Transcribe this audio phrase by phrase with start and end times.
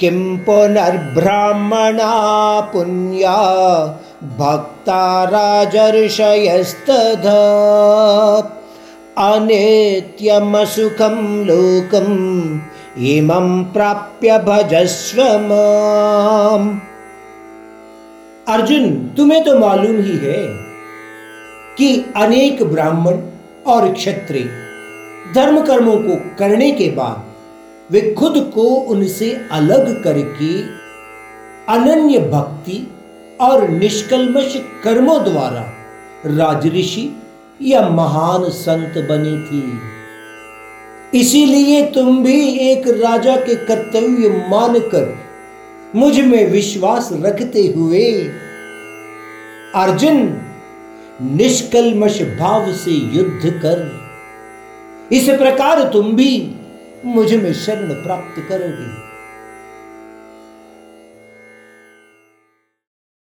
[0.00, 2.14] किं पुनर्ब्राह्मणा
[2.72, 3.36] पुण्या
[4.38, 7.26] भक्ता राजर्षयस्तध
[9.26, 11.16] अनेत्यमसुखं
[11.46, 12.16] लोकम्
[13.12, 15.22] इमं प्राप्य भजस्व
[18.48, 18.84] अर्जुन,
[19.16, 20.42] तुम्हें तो मालूम ही है
[21.78, 23.16] कि अनेक ब्राह्मण
[23.72, 24.44] और क्षत्रिय
[25.34, 27.35] धर्म कर्मों को करने के बाद
[27.90, 30.62] वे खुद को उनसे अलग करके
[31.72, 32.86] अनन्य भक्ति
[33.40, 34.54] और निष्कलमश
[34.84, 35.72] कर्मों द्वारा
[36.26, 37.22] राजऋषि
[37.62, 39.62] या महान संत बने थे।
[41.20, 45.18] इसीलिए तुम भी एक राजा के कर्तव्य मानकर
[45.94, 48.12] मुझमें विश्वास रखते हुए
[49.74, 50.42] अर्जुन
[51.22, 54.00] निष्कलमश भाव से युद्ध कर।
[55.12, 56.55] इस प्रकार तुम भी
[57.06, 59.15] मुझमें शरण प्राप्त करोगे।